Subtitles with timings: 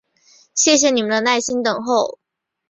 [0.55, 2.17] 谢谢你们的耐心等候！